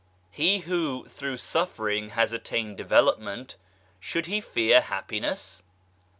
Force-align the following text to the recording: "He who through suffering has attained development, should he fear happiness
"He 0.31 0.61
who 0.65 1.05
through 1.07 1.37
suffering 1.37 2.09
has 2.17 2.33
attained 2.33 2.75
development, 2.77 3.55
should 3.99 4.25
he 4.25 4.41
fear 4.41 4.81
happiness 4.81 5.61